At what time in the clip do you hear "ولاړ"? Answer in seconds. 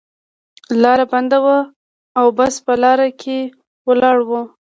3.87-4.17